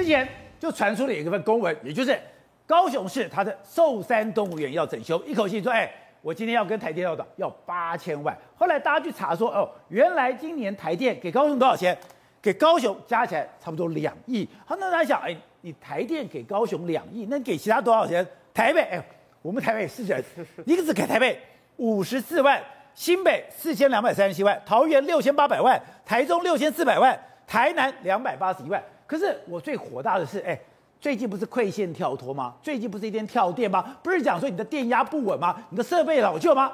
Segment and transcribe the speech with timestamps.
[0.00, 0.26] 之前
[0.58, 2.18] 就传出了一份公文，也就是
[2.66, 5.90] 高雄市它的寿山动物园要整修，一口气说，哎，
[6.22, 8.34] 我今天要跟台电要的要八千万。
[8.56, 11.94] 后来大家去查说，哦，原来今年台电给高雄多少钱？
[12.40, 14.48] 给高雄加起来差不多两亿。
[14.64, 18.26] 好，那大家想，哎，你台电给高雄两亿，那你给其他多少钱？
[18.54, 19.04] 台北，哎，
[19.42, 20.24] 我们台北市人，
[20.64, 21.38] 一个是给台北
[21.76, 22.58] 五十四万，
[22.94, 27.14] 新北四千两百三十七万，桃园六千八百万，台中六千四百万，
[27.46, 28.82] 台南两百八十一万。
[29.10, 30.56] 可是我最火大的是，哎，
[31.00, 32.54] 最近不是馈线跳脱吗？
[32.62, 33.96] 最近不是一天跳电吗？
[34.04, 35.60] 不是讲说你的电压不稳吗？
[35.70, 36.70] 你的设备老旧吗？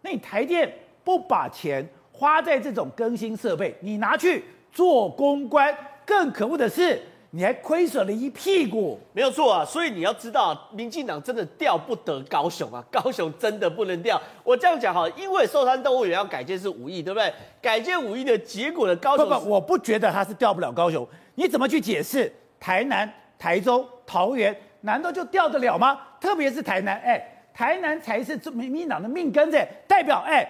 [0.00, 0.68] 那你台电
[1.04, 4.44] 不把钱花在这种更新设备，你拿去。
[4.72, 8.96] 做公关，更可恶的是，你还亏损了一屁股。
[9.12, 14.20] 没有错啊，所以你要知道，民进党真的掉不得高雄啊，高雄真的不能掉。
[14.44, 17.32] 我这样讲哈，因为寿山动物园要改建是五亿，对不对？
[17.60, 21.04] 改建五亿的结果的高雄，不不，我不觉得他是掉不了高雄。
[21.40, 22.30] 你怎么去解释
[22.60, 25.98] 台南、台中、桃园，难道就掉得了吗？
[26.20, 27.18] 特别是台南，哎，
[27.54, 30.46] 台南才是民民党的命根子，代表哎，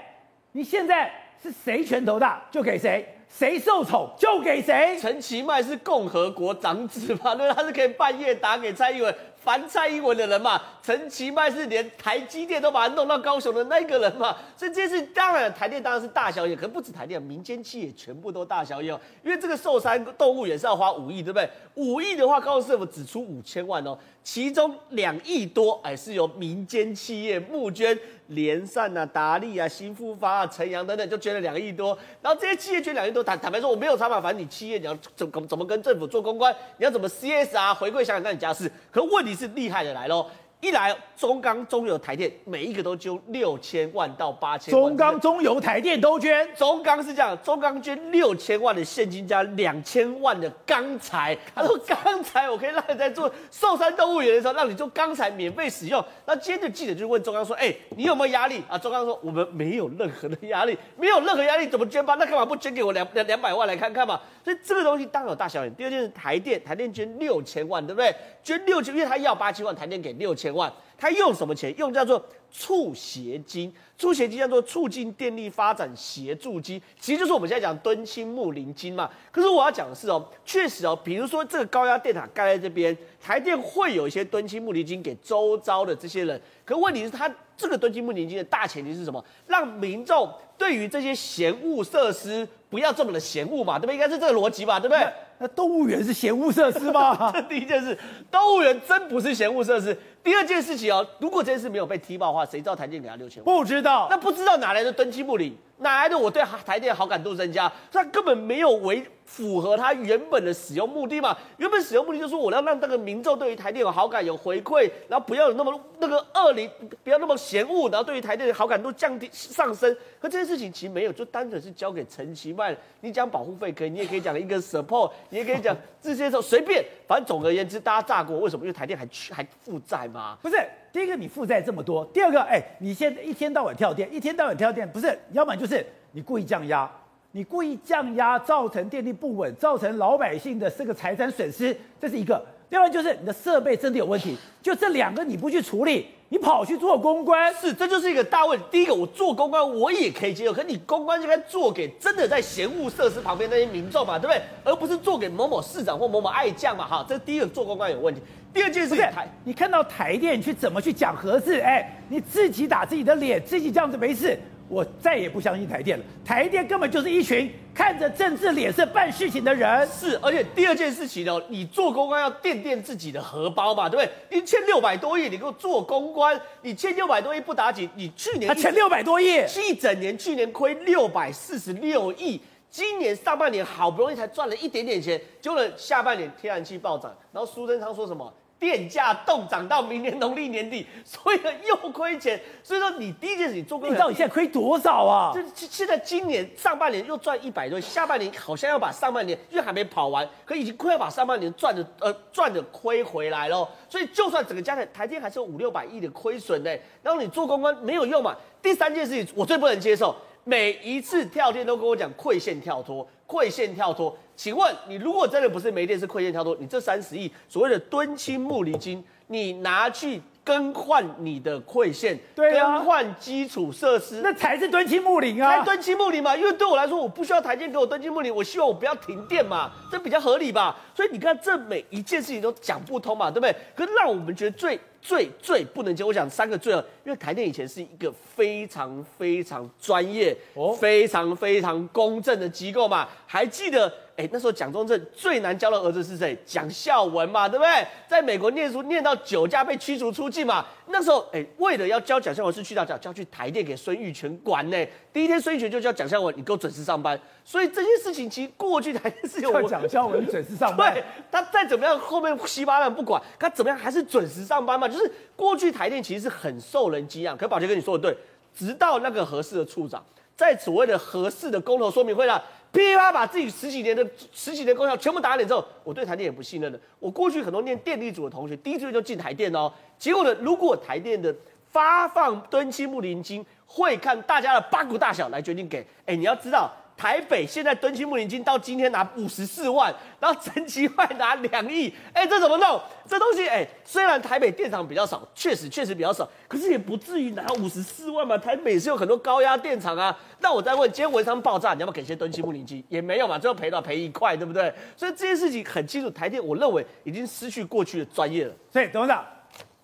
[0.51, 1.09] 你现在
[1.41, 3.07] 是谁拳头大就给谁。
[3.29, 4.99] 谁受宠就给谁。
[5.01, 7.37] 陈其迈是共和国长子嘛？
[7.37, 9.15] 对，他是可以半夜打给蔡英文。
[9.43, 19.01] 凡蔡英文的人嘛，陈其迈是连台积电都把他弄到高雄的那个人嘛，所以这次当然台电当然是大小业，可不止台电，民间企业全部都大小业哦。
[19.25, 21.49] 因为这个寿山动物园是要花五亿，对不对？
[21.75, 39.31] 五亿的话，高雄市政府只出五千万哦，其中两亿多哎是由民间企业募捐，联善啊、达利啊、新富发啊、晨阳等等就捐了两亿多，然后这些企业捐两亿多，坦坦白说我没有查嘛，反正你企业你要怎怎怎么跟政府做公关，你要怎么 CS 啊回馈想想看你家事，可问题。
[39.41, 40.27] 是厉害的来喽！
[40.61, 44.83] 一来中钢、中油、台电每一个都捐六千万到八千万。
[44.83, 46.47] 中钢、中油、台电都捐。
[46.55, 51.37] 中钢是这样，中钢捐六千万的现金加两千万的钢材。
[51.55, 56.05] 他说钢材我可以让你在做寿山动物园的时候，让你做钢材免费使用。
[56.27, 62.17] 那接着记者就问中钢说：“哎、欸，你有没有压力啊？”中钢说：“我们没有任何的压力，没有任何压力怎么捐吧？
[62.17, 65.75] 那干嘛不捐给我两两两百万 来看看嘛？”所以这个东西当然有大小眼。
[65.75, 68.15] 第二件是，台电台电捐六千万，对不对？
[68.43, 70.73] 捐六千，因为他要八千万，台电给六千万。
[70.99, 71.75] 他用什么钱？
[71.79, 79.09] 用叫做促协金，促协金叫做促进电力发展协助金，其实就是我们现在讲敦亲睦邻金嘛。
[79.33, 86.39] 可是我要讲的是哦，确实哦，比如说这个高压电塔盖在这边，台电会有一些敦亲睦邻金给周遭的这些人。
[86.67, 89.25] 可问题是，他这个敦亲睦邻金的大前提是什么？
[89.47, 93.95] 让民众对于这些嫌恶设施不要这么的嫌恶嘛，对不对？
[93.95, 95.11] 应该是这个逻辑吧，对不对？
[95.39, 97.33] 那动物园是嫌恶设施吗？
[97.33, 97.97] 这第一件事，
[98.31, 99.97] 动物园真不是嫌恶设施。
[100.23, 103.57] 第二件事情哦，如果这件事没有被踢爆的话，谁知道台电给他六千万？
[103.57, 105.57] 不知道，那不知道哪来的敦亲不理？
[105.79, 107.73] 哪来的我对台电好感度增加？
[107.91, 111.35] 他根本没有为符合他原本的使用目的嘛？
[111.57, 116.69] 原本使用目的就是说我要让这个民众对于台电有好感、有回馈，然后不要有那么那个恶灵，
[117.03, 119.91] 不要那么嫌恶，然后对于台电的好感度降低上升。
[120.21, 122.77] 可这件事情其实没有，就单纯是交给陈其迈。
[123.01, 128.39] 你讲保护费可以，你也可以讲一个 support，你也可以讲这些时候随便，反正总而言之，大家炸锅。
[128.41, 128.67] 为什么？
[128.67, 130.07] 因为台电还还负债
[130.43, 130.57] 不是。
[130.93, 136.91] 第一个，你负债这么多；第二个，哎，你现在一天到晚跳电，一天到晚跳电，不是，要么就是你故意降压，
[137.31, 142.35] 你故意降压造成电力不稳，造成老百姓的这个财产损失，这是一个；
[142.71, 148.65] 另外就是你的设备真的有问题， 就这两个你不去处理，你跑去做公关，是，这就是一个大问题。
[148.71, 154.43] 第一个，我做公关我也可以接受，可你公关就该做给真的在嫌恶设施旁边那些民众嘛，对不对？
[154.65, 158.21] 而不是做给某某市长或某某爱将嘛，哈，这是第一个做公关有问题。
[158.55, 161.61] 第二件事，台，你看到台电去怎么去讲合适？
[161.61, 164.39] 哎，你自己打自己的脸，自己这样子没事，
[164.71, 166.05] 我再也不相信台电了。
[166.25, 169.87] 台电根本就是一群看着政治脸色办事情的人。
[169.89, 174.39] 是，而且第二件事情哦，你做公关要垫垫自己的荷包嘛，对不对？
[174.39, 182.41] 你欠六百多亿，你给我做公关，你欠六百多亿不打紧，你去年他欠六百多亿，一整年去年亏六百四十六亿。
[182.71, 192.39] 今年上半年好不容易才赚了一点点钱，结果下半年天然气暴涨，然后苏贞昌说什么电价动涨到明年农历年底， 所以呢又亏钱。
[192.63, 195.33] 所以说你第一件事你做公关，你知道你现在亏多少啊？
[195.35, 203.67] 就现在今年上半年又赚一百多，下半年好像要把上半年因为还没跑完，可已经快要把上半年赚的呃赚的亏回来了。
[203.89, 206.71] 所以就算整个加起来台电还是有五六百亿的亏损呢，
[207.03, 208.37] 然后你做公关没有用嘛。
[208.61, 210.15] 第三件事情我最不能接受。
[210.51, 214.19] 每一次跳电都跟我讲馈线跳脱，馈线跳脱。
[214.35, 220.21] 请问你如果真的不是没电是馈线跳脱，你这三十亿所谓的敦亲睦邻金，你拿去？
[220.43, 226.35] 更换你的馈线，对啊，更换基础设施，那才是敦亲睦邻啊，才敦亲睦邻嘛。
[226.35, 230.75] 因为对我来说，我不需要台电给我敦亲睦邻，我希望我不要停电嘛，这比较合理吧。
[230.97, 233.55] 所以你看，这每一件事情都讲不通嘛，对不对？
[233.77, 236.73] 可是让我们觉得最最最不能接，我讲三个最，
[237.05, 243.93] 因为台电以前是一个非常非常专业、哦、非常非常公正的机构嘛，还记得？
[244.21, 246.37] 哎，那时候蒋中正最难教的儿子是谁？
[246.45, 247.87] 蒋孝文嘛，对不对？
[248.07, 250.67] 在美国念书念到酒驾被驱逐出境嘛。
[250.89, 254.87] 那时候，哎，为了要教蒋孝文是去到叫叫去台电给孙玉泉管呢。
[255.11, 257.19] 第一天孙玉泉就叫蒋孝文，你给我准时上班。
[257.47, 260.93] 所以这件事情其实过去台电是有蒋孝文准时上班。
[260.93, 261.03] 对，
[261.33, 264.87] 他再怎么样后面稀巴烂不管，他怎么样还是准时上班嘛。
[264.87, 267.35] 就是过去台电其实是很受人敬仰。
[267.35, 268.19] 可宝杰跟你说的对，
[268.55, 270.05] 直到那个合适的处长
[270.37, 272.39] 在所谓的合适的公投说明会上。
[272.73, 276.79] 噼啪把自己十几年的十几年功效全部打脸之后，我对台电也不信任了。
[276.99, 279.73] 我过去很多念电力组的同学，第一志愿就进台电哦。
[279.99, 281.35] 结果呢，如果台电的
[281.71, 285.85] 发放吨期睦邻金，会看大家的八股大小来决定给。
[286.07, 286.71] 哎，你要知道。
[287.01, 292.79] 台北现在敦亲睦邻金到今天拿五十四万，然后陈其迈拿两亿，哎，这怎么弄？
[293.09, 298.37] 这东西，哎，虽然台北电厂比较少，确实确实比较少，可是也不至于拿五十四万嘛。
[298.37, 300.15] 台北是有很多高压电厂啊。
[300.41, 302.85] 那我再问，今天文昌爆炸，你要不要给些敦亲睦邻金？
[302.91, 304.71] 也没有嘛，最后赔到赔一块，对不对？
[304.95, 308.53] 所以这件事情很清楚，台电我认为已经失去过去的专业了。
[308.71, 309.25] 所以董事长，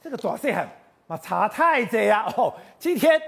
[0.03, 0.69] 这个抓细很，
[1.07, 2.31] 嘛差太贼啊。
[2.37, 3.19] 哦，今天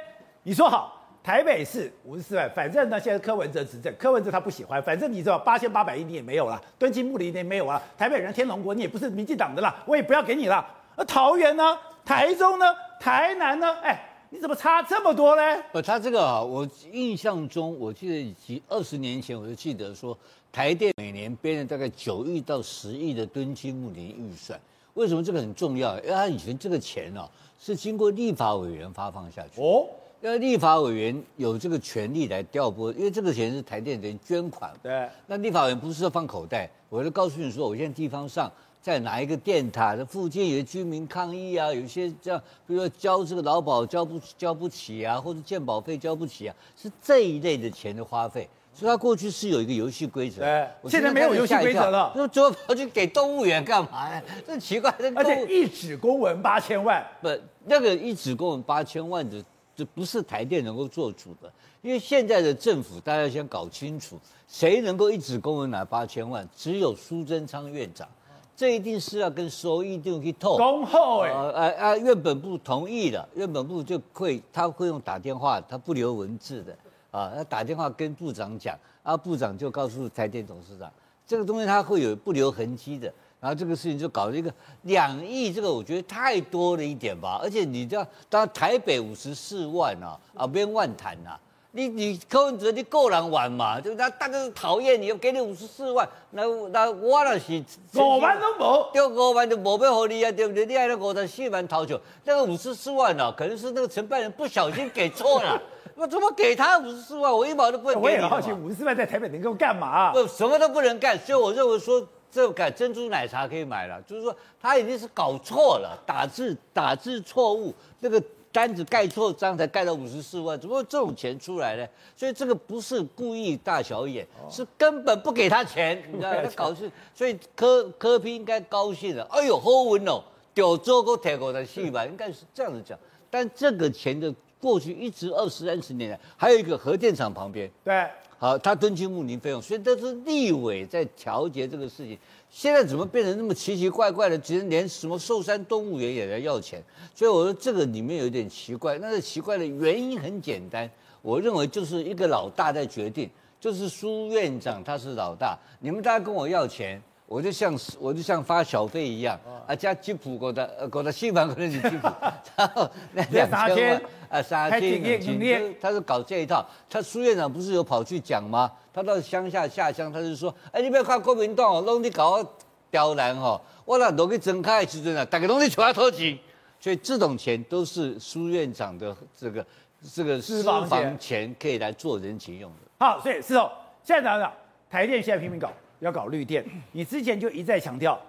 [0.43, 0.98] 你说好。
[1.29, 10.67] 台北市五十四万，反正呢，现在柯文哲执政，柯文哲他不喜欢，反正你知道八千八百亿你也没有了，敦亲睦邻你也没有了，台北人天龙国你也不是民进党的啦，我也不要给你了。
[10.97, 12.65] 而桃园呢，台中呢，
[12.99, 15.43] 台南呢，哎，你怎么差这么多呢？
[15.73, 20.17] 呃，他这个啊，我印象中，我记得几二十年前我就记得说，
[20.51, 24.59] 台电每年编了大概九亿到十亿的敦亲睦邻预算，
[24.95, 25.95] 为什么这个很重要？
[25.99, 27.29] 因为他以前这个钱啊，
[27.61, 29.87] 是经过立法委员发放下去哦。
[30.21, 34.73] 因为立法委员有这个权利来调拨，因为这个钱是台电人捐款。
[34.83, 35.09] 对。
[35.29, 38.51] 那立法委员不是说放口袋，我就告诉你说，我现在地方上
[38.83, 48.49] 在哪一个电塔的附近有居民抗议啊，有些这样，比如说交这个劳保交不交不起啊，或者健保费交不起啊，是这一类的钱的花费。
[48.75, 50.41] 所以他过去是有一个游戏规则。
[50.43, 50.69] 对。
[50.91, 52.13] 现在没有游戏规则了。
[52.17, 54.21] 那最后跑去给动物园干嘛呀？
[54.45, 54.93] 这奇怪。
[55.15, 57.05] 而且一纸公文八千万。
[57.23, 57.29] 不，
[57.67, 59.41] 那个一纸公文八千万的。
[59.79, 61.49] 这不是台电能够做主的，
[61.83, 66.45] 因为现在的政府，大家先搞清楚，谁能够一纸公文拿八千万？
[66.57, 68.09] 只有苏贞昌院长，
[68.57, 70.57] 这一定是要跟所有一定去透。
[70.57, 76.77] 恭候哎，呃呃，院本部同意了，院本部就会他会用打电话，他不留文字的
[77.13, 80.93] 啊，他打电话跟部长讲，啊，部长就告诉台电董事长，
[81.25, 83.15] 这个东西他会有不留痕迹的。
[83.41, 84.53] 然后这个事情就搞了一个
[84.83, 87.39] 两亿，这个我觉得太多了一点吧。
[87.41, 91.39] 而且你知道，当然台北五十四万啊，啊，不用万谈呐。
[91.71, 93.81] 你你柯文哲你够难玩嘛？
[93.81, 97.63] 就他大家都讨厌你，又给你五十四万，那那我那是
[97.95, 100.67] 五万都没，就五万就没办法你啊，对不对？
[100.67, 105.63] 你还那五十四万讨求，那个五十四万呢、啊，可能是那个承办人不小心给错了。
[105.95, 107.33] 我怎么给他五十四万？
[107.33, 108.05] 我一毛都不能给。
[108.05, 110.11] 我也好奇，五十四万在台北能够干嘛？
[110.13, 111.17] 不，什么都不能干。
[111.19, 112.05] 所以我认为说。
[112.31, 118.23] 这改珍珠奶茶可以买了，就是说他已经是搞错了，打字打字错误，那个
[118.53, 121.87] 单子盖错章才盖到五十四万，怎么会这种钱出来呢？
[122.17, 126.33] 所以这个不是故意大小眼，是根本不给他钱，你知道？
[126.35, 129.27] 他搞事，所以柯柯 P 应该高兴了。
[129.31, 132.99] 哎呦，好稳哦，屌做过铁狗的戏吧，应该是这样子讲。
[133.31, 138.07] 但这个钱的过去一直二十三十年来，还有一个核电厂旁边，对。
[138.41, 142.17] 好，他敦亲睦邻费用，所以这是立委在调节这个事情。
[142.49, 144.39] 现在怎么变成那么奇奇怪怪的？
[144.39, 146.81] 其实连什么寿山动物园也在要钱，
[147.15, 148.97] 所以我说这个里面有点奇怪。
[148.99, 150.89] 那个奇怪的原因很简单，
[151.21, 153.29] 我认为就是一个老大在决定，
[153.61, 157.03] 就是苏院长他是老大，你们大家跟我要钱。
[157.29, 162.09] 我就像我就像发小费一样，啊加吉普给的呃给的新房可能是吉普，
[162.57, 166.67] 然后那两千万啊三千万，他是搞这一套。
[166.89, 168.73] 他苏院长不是有跑去讲吗？
[168.95, 172.43] 他到乡下下乡，他就说，哎你不要看国民党哦，弄你搞
[172.91, 176.39] 刁难哦，我那都去睁开的时阵啊，大家拢在求他偷钱，
[176.81, 179.67] 所以这种钱都是苏院长的这个
[180.15, 183.05] 这个私房钱可以来做人情用的。
[183.05, 183.71] 好，所以是哦，
[184.03, 184.51] 现在讲讲
[184.91, 185.71] 台电现在拼命搞。
[186.01, 188.21] 要搞绿电，你之前就一再强调，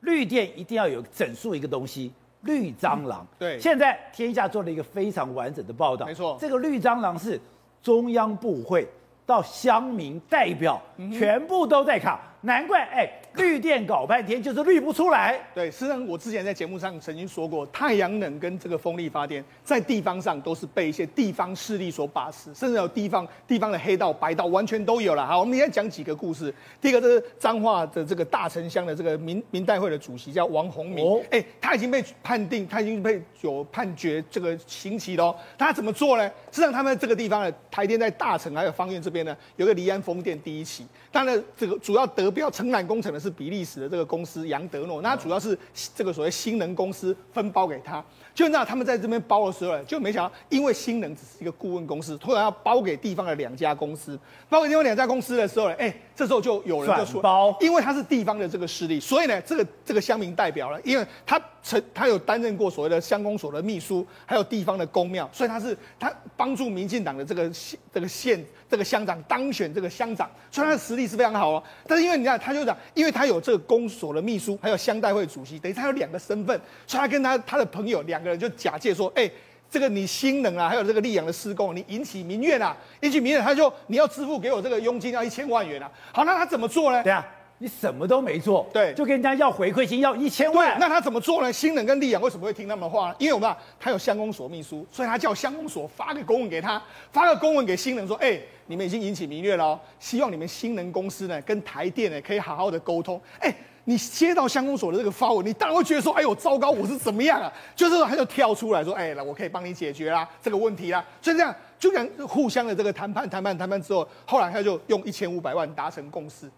[0.00, 3.26] 绿电一定要有整数一个东西，绿蟑螂。
[3.38, 6.06] 对，现在天下做了一个非常完整的报道。
[6.06, 7.40] 没错，这个绿蟑螂是
[7.82, 8.86] 中央部会
[9.24, 10.80] 到乡民代表，
[11.12, 12.20] 全部都在卡。
[12.42, 13.10] 难怪哎，
[13.42, 15.38] 绿电搞半天就是绿不出来。
[15.54, 25.26] 对，实际上我之前在节目上曾经说过，太阳能跟这个风力发电在地方上都是被一些地方势力所把持，甚至有地方地方的黑道白道完全都有了。
[25.26, 26.54] 好，我们现在讲几个故事。
[26.80, 35.34] 第一个，这是彰化的这个大城乡的这个民民代会的主席叫王宏明，哎、哦，他已经被判定，他已经被有判决这个刑期了。
[35.58, 36.24] 他怎么做呢？
[36.52, 42.30] 实际上他们这个地方的台电在大城还有方苑这边呢，有个离岸风电第一期，当然这个主要得。
[42.36, 45.58] 标承揽工程的是比利时的这个公司杨德诺，那主要是
[45.94, 48.04] 这个所谓新能公司分包给他。
[48.34, 54.18] 就那他们在这边包的时候，就没想到，因为新能只是一个顾问公司，突然要包给地方的两家公司，
[54.48, 67.50] 包给地方两家公司的时候，哎，这时候就有人就说，包，因为他是地方的这个势力，所以呢，这个这个乡民代表了，因为他曾他有担任过所谓的乡公所的秘书，还有地方的公庙，所以他是他帮助民进党的这个
[67.92, 71.62] 这个县这个乡长当选这个乡长，所以他的实力是非常好哦。
[71.86, 78.36] 但是因为你看，他就讲，因为他有这个公所的秘书，还有乡代会主席，等于他有两个身份，所以他跟他他的朋友两个人。
[78.36, 79.32] 就假借说，哎、欸，
[79.76, 85.92] 这个你新能啊，还有这个溧阳的施工，你引起民怨啊，引起民怨，他就你要支付给我这个佣金要一千万元啊。
[86.14, 87.02] 好，那他怎么做呢？
[87.02, 87.22] 对啊，
[87.58, 90.78] 你什么都没做，对，就跟人家要回馈金要一千万。
[90.80, 91.52] 那他怎么做呢？
[91.52, 93.16] 新能跟溧阳为什么会听他们的话呢？
[93.18, 103.56] 因为我们他有乡公所秘书，所以他叫乡公所发个公文给他，发个公文给新能说，哎、欸，你们已经引起民怨了哦，希望你们新能公司呢跟台电呢可以好好的沟通，哎、欸。
[103.88, 107.52] 你接到乡公所的这个发文，你当然会觉得说，哎呦，糟糕，我是怎么样啊？
[107.76, 111.04] 就是说，他就跳出来说，哎，那我可以帮你解决啦这个问题啦。
[111.22, 116.50] 所以这样，就这样互相的这个谈判，谈判，谈判之后，后来他就用一千五百万达成共识，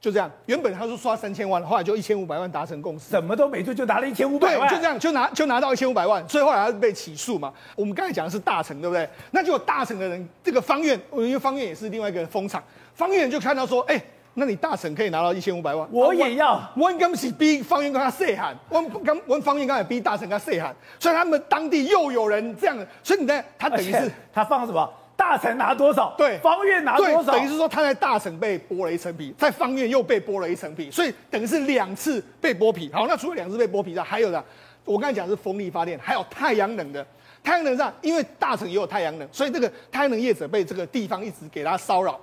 [0.00, 0.30] 就这样。
[0.46, 6.26] 原本他说刷三千万，后来就一千五百万达成共识，什么都没做就拿了一千五百万，对，就这样就拿就拿到一千五百万。
[6.26, 7.52] 所以后来他被起诉嘛。
[7.76, 9.06] 我们刚才讲的是大成，对不对？
[9.32, 12.64] 那就有大成的人，这个方院，因为方院也是另外一个风场，
[12.94, 14.02] 方院就看到说，哎。
[14.34, 16.60] 那你大成可以拿到一千五百万，我也要。
[16.76, 24.90] 我刚是逼方圆跟他细喊，我刚我方圆刚才逼大成跟他细喊，所以他们当地又有人这样，所以你在他等于是他放什么？
[25.14, 26.14] 大臣拿多少？
[26.16, 27.32] 对，方院拿多少？
[27.32, 32.90] 等于是说他在大城被剥了一层皮，在方院又被剥了一层皮，所以等于是两次被剥皮。
[32.92, 34.42] 好，那除了两次被剥皮之外，还有呢？
[34.84, 37.06] 我刚才讲的是风力发电，还有太阳能的。
[37.44, 42.18] 太阳能上，因为大城也有太阳能，所以这个太阳能业者被这个地方一直给他骚扰。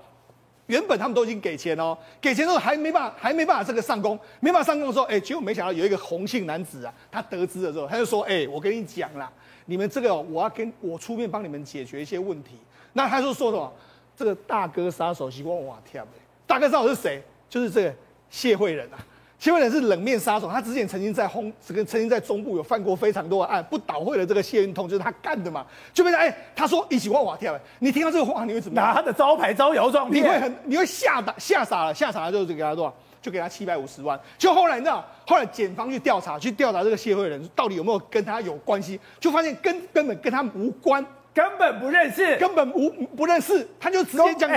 [0.69, 9.31] 原本他们都已经给钱哦，给钱之后还没办法，还没办法这个上工，没办法上工的时候，哎，结果没想到有一个红姓男子啊，他得知了之后，他就说，哎，我跟你讲啦，
[9.65, 12.51] 你们这个我要跟我出面帮你们解决一些问题。
[12.93, 13.73] 那他就说什么？
[14.15, 16.05] 这个大哥杀手喜欢哇跳，
[16.45, 17.19] 大哥杀手是谁？
[17.49, 17.95] 就是这个
[18.29, 18.97] 谢惠仁啊。
[19.39, 25.65] 谢慧仁是冷面杀手，他之前曾经在轰，这个曾经在中部有犯过非常多的案，不倒会的这个谢运通就是他干的嘛。
[25.93, 28.87] 就被他哎，他说一起往瓦跳，你听到这个话你会怎么样？
[28.89, 32.93] 拿他的招牌招摇撞骗，你会很你会吓打吓傻了，吓傻了就就给他多少？
[33.21, 34.19] 就给他七百五十万。
[34.37, 44.51] 就后来你知道，后来检方去调查，去调查这个谢慧仁到底有没有跟他有关系，就发现根根本跟他无关，根本不认识，根本无不认识，他就直接讲。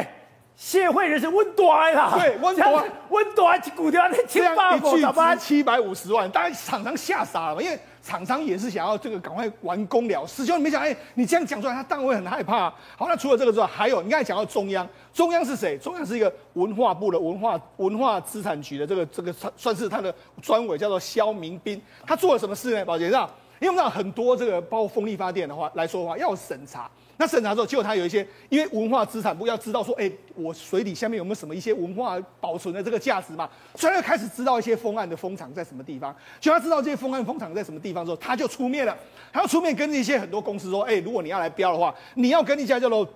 [0.64, 12.70] 谢会人是温短啦，对，温短，温短股掉那七八股，一句七百五十万，当然厂商吓傻了嘛，因为厂商也是想要这个赶快完工了事，就你没想，哎，你这样讲出来，他当然会很害怕。
[12.96, 15.76] 好，那除了这个之外，还有你刚才讲到中央，中央是谁？
[15.76, 22.84] 中央是一个文化部的文化文化资产局的这个这个算算是他的专委，叫做肖明斌，他做了什么事呢？
[22.84, 23.28] 宝杰，知道？
[23.58, 26.88] 因为我们知道很多这个包括风力发电的话来说的话，要审查。
[27.16, 36.14] 那审查之后，结果他有一些，因为文化资产部要知道说，哎，我水底下面有没有什么一些文化保存的这个价值嘛，所以他就开始知道一些风岸的风场在什么地方。
[36.40, 38.96] 就他知道这些风岸风场在什么地方之后，他就出面了，
[39.32, 43.08] 他要出面跟一些很多公司说，哎，如果你要来标的话，你要跟一家叫做。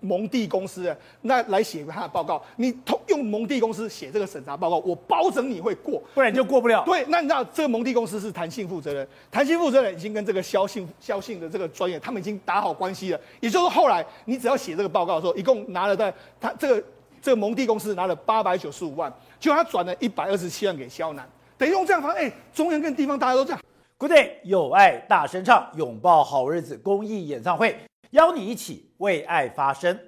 [0.00, 6.84] 蒙蒂公司的那来写他的报告，你通用蒙蒂公司写这个审查报告，我保证你会过，不然就过不了。
[6.84, 13.20] 对，那你知道这个蒙蒂公司是弹性负责人，弹性负责人已经跟这个肖姓肖姓的这个专业，他们已经打好关系了。
[13.40, 16.84] 也就是，后来你只要写这个报告的时候，一共拿了在他这个
[17.20, 23.60] 这个蒙蒂公司拿了八百九十五万，就他转了一百二十七万给肖南，等于用这样方式，哎，中央跟地方大家都这样。
[23.98, 27.76] Good day，有爱大声唱，拥抱好日子公益演唱会，
[28.10, 30.07] 邀你一起为爱发声。